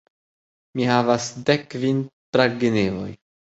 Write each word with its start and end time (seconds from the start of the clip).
Mi 0.79 0.87
havas 0.91 1.27
dekkvin 1.51 2.01
pragenevoj. 2.39 3.09